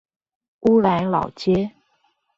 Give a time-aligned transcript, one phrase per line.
[0.61, 1.73] 烏來老街